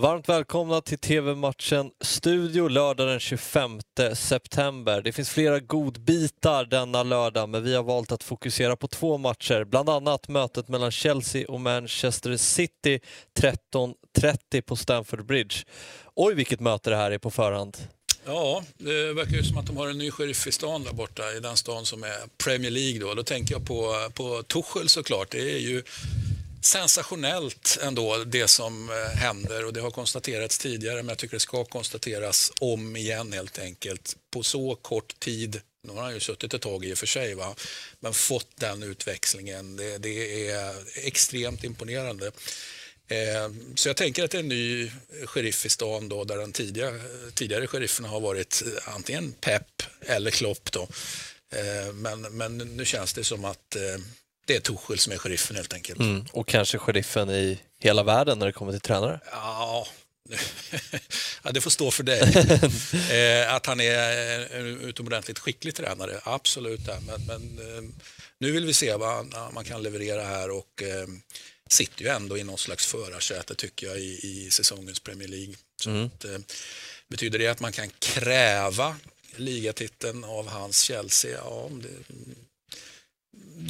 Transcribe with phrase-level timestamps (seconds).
[0.00, 3.80] Varmt välkomna till TV-matchen Studio lördag den 25
[4.14, 5.02] september.
[5.02, 9.64] Det finns flera godbitar denna lördag men vi har valt att fokusera på två matcher,
[9.64, 13.00] bland annat mötet mellan Chelsea och Manchester City
[13.38, 15.56] 13.30 på Stamford Bridge.
[16.14, 17.76] Oj vilket möte det här är på förhand.
[18.26, 21.22] Ja, det verkar ju som att de har en ny sheriff i stan där borta,
[21.36, 23.00] i den stan som är Premier League.
[23.00, 25.30] Då, då tänker jag på, på Tuchel såklart.
[25.30, 25.82] Det är ju
[26.66, 31.40] sensationellt ändå det som eh, händer och det har konstaterats tidigare men jag tycker det
[31.40, 34.16] ska konstateras om igen helt enkelt.
[34.30, 37.34] På så kort tid, nu har han ju suttit ett tag i och för sig,
[37.34, 37.54] va?
[38.00, 39.76] men fått den utväxlingen.
[39.76, 42.26] Det, det är extremt imponerande.
[43.08, 44.90] Eh, så jag tänker att det är en ny
[45.24, 47.00] sheriff i stan då, där den tidigare,
[47.34, 50.72] tidigare sherifferna har varit antingen Pep eller Klopp.
[50.72, 50.88] Då.
[51.52, 54.02] Eh, men, men nu känns det som att eh,
[54.46, 56.00] det är Tuchel som är sheriffen helt enkelt.
[56.00, 59.20] Mm, och kanske sheriffen i hela världen när det kommer till tränare?
[59.30, 59.86] Ja,
[61.42, 62.20] ja det får stå för dig.
[63.42, 66.80] eh, att han är en utomordentligt skicklig tränare, absolut.
[66.86, 67.82] Men, men eh,
[68.38, 71.06] nu vill vi se vad man kan leverera här och eh,
[71.70, 75.54] sitter ju ändå i någon slags förarsäte tycker jag i, i säsongens Premier League.
[75.86, 76.06] Mm.
[76.06, 76.38] att, eh,
[77.08, 78.96] betyder det att man kan kräva
[79.36, 81.38] ligatiteln av hans Chelsea?
[81.44, 81.88] Ja, det,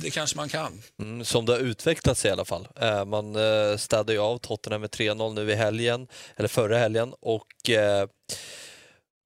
[0.03, 0.83] det kanske man kan.
[1.03, 2.69] Mm, som det har utvecklats i alla fall.
[2.77, 7.15] Eh, man eh, städade ju av Tottenham med 3-0 nu i helgen, eller förra helgen
[7.21, 8.09] och eh,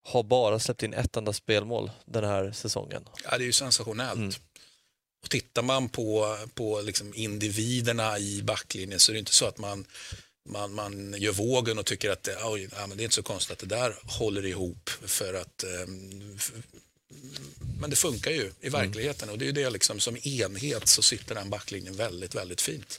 [0.09, 3.03] har bara släppt in ett enda spelmål den här säsongen.
[3.25, 4.19] Ja, det är ju sensationellt.
[4.19, 4.33] Mm.
[5.23, 9.59] Och tittar man på, på liksom individerna i backlinjen så är det inte så att
[9.59, 9.87] man,
[10.49, 13.69] man, man gör vågen och tycker att ja, men det är inte så konstigt att
[13.69, 14.91] det där håller ihop.
[15.07, 15.65] För att
[17.81, 21.03] men det funkar ju i verkligheten och det är ju det liksom som enhet så
[21.03, 22.99] sitter den backlinjen väldigt, väldigt fint.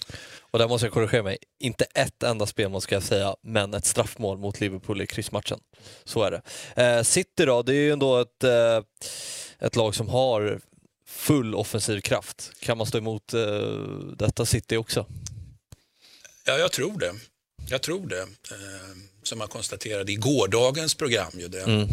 [0.51, 3.85] Och där måste jag korrigera mig, inte ett enda spelmål ska jag säga, men ett
[3.85, 5.59] straffmål mot Liverpool i kryssmatchen.
[6.03, 6.41] Så är det.
[6.83, 8.81] Eh, City då, det är ju ändå ett, eh,
[9.59, 10.59] ett lag som har
[11.07, 12.51] full offensiv kraft.
[12.59, 13.41] Kan man stå emot eh,
[14.17, 15.05] detta City också?
[16.45, 17.13] Ja, jag tror det.
[17.71, 18.21] Jag tror det.
[18.21, 21.87] Eh, som man konstaterade i gårdagens program, ju, det, mm.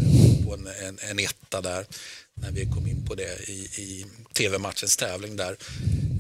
[0.47, 1.87] på en, en, en etta där,
[2.35, 5.57] när vi kom in på det i, i tv-matchens tävling där,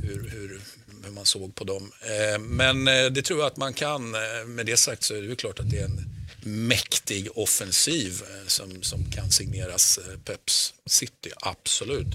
[0.03, 0.61] hur, hur,
[1.03, 1.93] hur, man såg på dem.
[2.01, 4.15] Eh, men eh, det tror jag att man kan.
[4.15, 6.05] Eh, med det sagt så är det klart att det är en
[6.43, 12.15] mäktig offensiv eh, som, som kan signeras Peps City, absolut.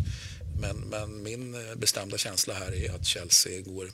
[0.61, 3.89] Men, men min bestämda känsla här är att Chelsea går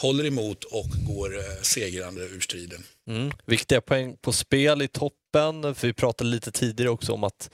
[0.00, 2.82] håller emot och går eh, segrande ur striden.
[3.06, 3.30] Mm.
[3.46, 7.50] Viktiga poäng på spel i toppen, för vi pratade lite tidigare också om att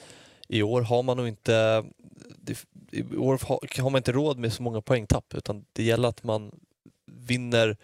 [0.48, 1.84] i år har man nog inte
[2.92, 3.40] i år
[3.82, 6.50] har man inte råd med så många poängtapp utan det gäller att man
[7.06, 7.76] vinner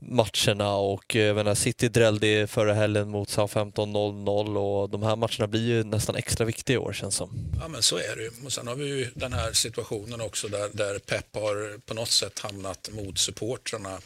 [0.00, 5.16] matcherna och eh, jag menar, City drällde förra helgen mot Southampton 0-0 och de här
[5.16, 7.52] matcherna blir ju nästan extra viktiga i år känns som.
[7.60, 8.30] Ja men så är det ju.
[8.44, 12.10] Och sen har vi ju den här situationen också där, där Pep har på något
[12.10, 13.98] sätt hamnat mot supportrarna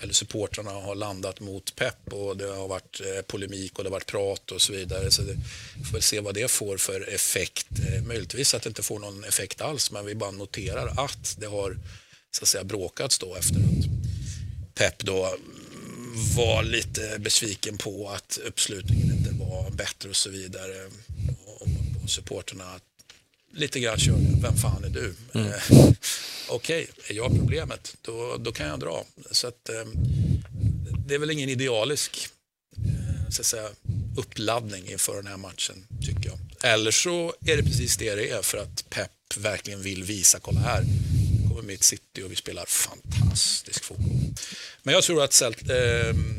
[0.00, 3.94] eller supportrarna har landat mot Pep och det har varit eh, polemik och det har
[3.96, 5.10] varit prat och så vidare.
[5.10, 5.36] Så det,
[5.84, 7.66] får väl se vad det får för effekt.
[7.94, 11.46] Eh, möjligtvis att det inte får någon effekt alls men vi bara noterar att det
[11.46, 11.76] har
[12.30, 14.00] så att säga bråkats då efteråt.
[14.80, 15.36] Pep då
[16.36, 20.86] var lite besviken på att uppslutningen inte var bättre och så vidare.
[21.46, 21.68] Och,
[22.02, 22.80] och supporterna
[23.52, 25.14] lite grann körde, vem fan är du?
[25.34, 25.46] Mm.
[25.46, 25.54] Eh,
[26.48, 29.04] Okej, okay, är jag problemet, då, då kan jag dra.
[29.30, 29.86] Så att, eh,
[31.06, 32.28] det är väl ingen idealisk
[32.76, 33.68] eh, så att säga,
[34.16, 36.38] uppladdning inför den här matchen, tycker jag.
[36.72, 40.60] Eller så är det precis det det är för att Pep verkligen vill visa, kolla
[40.60, 40.84] här,
[41.62, 44.34] mitt City och vi spelar fantastisk fotboll.
[44.82, 45.48] Men jag tror att eh,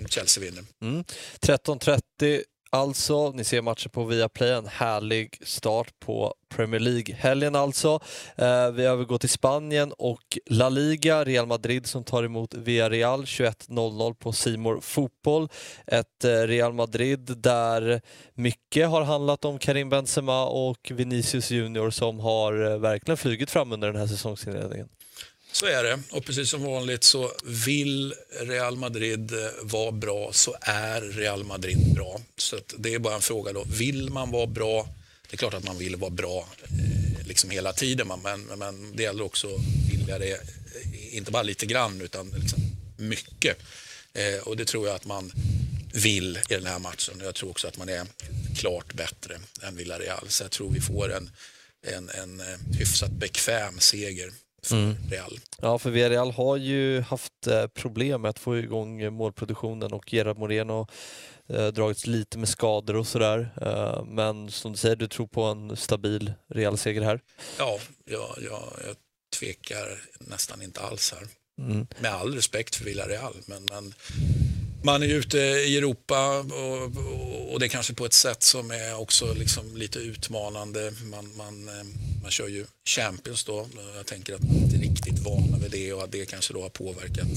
[0.09, 0.63] Chelsea vinner.
[0.81, 1.03] Mm.
[1.39, 3.31] 13.30 alltså.
[3.31, 4.51] Ni ser matchen på Viaplay.
[4.51, 7.99] En härlig start på Premier League-helgen alltså.
[8.35, 11.25] Eh, vi övergår till Spanien och La Liga.
[11.25, 15.49] Real Madrid som tar emot Villarreal 21.00 på Simor Fotboll.
[15.87, 18.01] Ett eh, Real Madrid där
[18.33, 23.71] mycket har handlat om Karim Benzema och Vinicius Junior som har eh, verkligen flugit fram
[23.71, 24.89] under den här säsongsinledningen.
[25.51, 25.99] Så är det.
[26.09, 31.93] Och precis som vanligt så vill Real Madrid eh, vara bra så är Real Madrid
[31.93, 32.21] bra.
[32.37, 33.63] Så det är bara en fråga då.
[33.63, 34.87] Vill man vara bra?
[35.29, 39.03] Det är klart att man vill vara bra eh, liksom hela tiden, men, men det
[39.03, 42.59] gäller också att vilja det, eh, inte bara lite grann, utan liksom
[42.97, 43.57] mycket.
[44.13, 45.31] Eh, och det tror jag att man
[45.93, 47.21] vill i den här matchen.
[47.23, 48.07] Jag tror också att man är
[48.55, 50.25] klart bättre än Villarreal.
[50.29, 51.29] Så jag tror vi får en,
[51.87, 54.31] en, en eh, hyfsat bekväm seger
[54.63, 54.95] för mm.
[55.09, 55.39] Real.
[55.61, 60.37] Ja, för Villarreal har ju haft eh, problem med att få igång målproduktionen och Gerard
[60.37, 60.87] Moreno
[61.53, 63.53] Eh, dragits lite med skador och sådär.
[63.61, 67.21] Eh, men som du säger, du tror på en stabil Real-seger här?
[67.57, 68.95] Ja, jag, jag, jag
[69.39, 71.27] tvekar nästan inte alls här.
[71.59, 71.87] Mm.
[71.99, 73.93] Med all respekt för Villarreal, men, men
[74.83, 76.83] man är ute i Europa och,
[77.53, 80.93] och, det är kanske på ett sätt som är också liksom lite utmanande.
[81.03, 81.85] Man, man, eh,
[82.21, 83.67] man kör ju Champions då.
[83.95, 86.61] Jag tänker att man inte är riktigt vana vid det och att det kanske då
[86.61, 87.27] har påverkat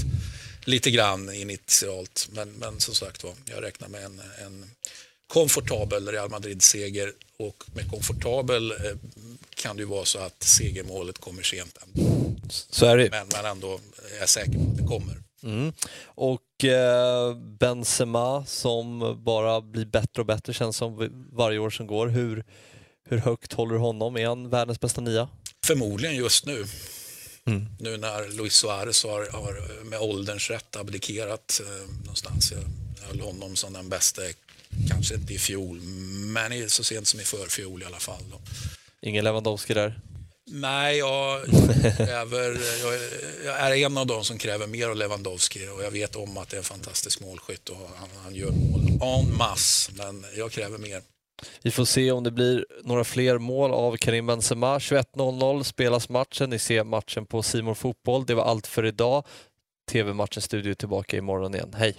[0.64, 2.28] lite grann initialt.
[2.32, 4.70] Men, men som sagt var, jag räknar med en, en
[5.26, 8.76] komfortabel Real Madrid-seger och med komfortabel eh,
[9.54, 11.78] kan det ju vara så att segermålet kommer sent.
[12.48, 13.80] Så är det Men, men ändå
[14.14, 15.23] är jag säker på att det kommer.
[15.44, 15.72] Mm.
[16.04, 22.06] Och eh, Benzema som bara blir bättre och bättre känns som varje år som går.
[22.06, 22.44] Hur,
[23.08, 24.16] hur högt håller du honom?
[24.16, 25.28] Är han världens bästa nia?
[25.66, 26.64] Förmodligen just nu.
[27.46, 27.66] Mm.
[27.78, 32.52] Nu när Luis Suarez har, har med ålderns rätt abdikerat eh, någonstans.
[32.52, 34.22] Jag höll honom som den bästa,
[34.88, 35.80] kanske inte i fjol,
[36.26, 38.22] men så sent som i förfjol i alla fall.
[38.30, 38.40] Då.
[39.00, 40.00] Ingen Lewandowski där?
[40.50, 41.44] Nej, jag,
[41.96, 42.94] kräver, jag,
[43.44, 46.48] jag, är en av dem som kräver mer av Lewandowski och jag vet om att
[46.48, 48.80] det är en fantastisk målskytt och han, han gör mål
[49.28, 51.02] en masse, men jag kräver mer.
[51.62, 54.78] Vi får se om det blir några fler mål av Karim Benzema.
[54.78, 56.50] 21.00 spelas matchen.
[56.50, 58.26] Ni ser matchen på Simon Fotboll.
[58.26, 59.24] Det var allt för idag.
[59.90, 61.74] TV-matchen Studio tillbaka imorgon igen.
[61.78, 61.96] Hej!